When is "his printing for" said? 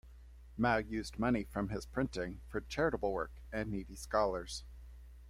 1.69-2.59